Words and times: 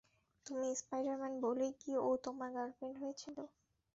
তুমি 0.45 0.67
স্পাইডার-ম্যান 0.75 1.33
বলেই 1.43 1.73
কি 1.81 1.91
ও 1.99 2.19
তোমার 2.25 2.49
গার্লফ্রেন্ড 2.55 2.95
হয়েছিল? 3.01 3.37